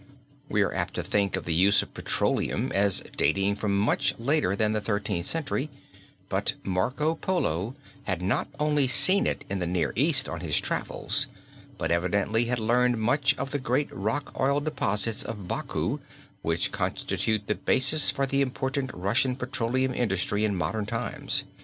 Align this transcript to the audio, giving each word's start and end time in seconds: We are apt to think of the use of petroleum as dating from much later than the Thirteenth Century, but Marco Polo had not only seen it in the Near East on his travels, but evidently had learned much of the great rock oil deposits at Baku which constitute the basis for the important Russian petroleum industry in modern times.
We 0.49 0.63
are 0.63 0.73
apt 0.73 0.95
to 0.95 1.03
think 1.03 1.35
of 1.35 1.45
the 1.45 1.53
use 1.53 1.83
of 1.83 1.93
petroleum 1.93 2.71
as 2.71 3.03
dating 3.15 3.57
from 3.57 3.77
much 3.77 4.15
later 4.17 4.55
than 4.55 4.71
the 4.71 4.81
Thirteenth 4.81 5.27
Century, 5.27 5.69
but 6.27 6.55
Marco 6.63 7.13
Polo 7.13 7.75
had 8.05 8.19
not 8.19 8.47
only 8.59 8.87
seen 8.87 9.27
it 9.27 9.45
in 9.47 9.59
the 9.59 9.67
Near 9.67 9.93
East 9.95 10.27
on 10.27 10.39
his 10.39 10.59
travels, 10.59 11.27
but 11.77 11.91
evidently 11.91 12.45
had 12.45 12.57
learned 12.57 12.97
much 12.99 13.37
of 13.37 13.51
the 13.51 13.59
great 13.59 13.89
rock 13.93 14.33
oil 14.39 14.59
deposits 14.59 15.23
at 15.23 15.47
Baku 15.47 15.99
which 16.41 16.71
constitute 16.71 17.45
the 17.45 17.53
basis 17.53 18.09
for 18.09 18.25
the 18.25 18.41
important 18.41 18.89
Russian 18.95 19.35
petroleum 19.35 19.93
industry 19.93 20.43
in 20.43 20.55
modern 20.55 20.87
times. 20.87 21.43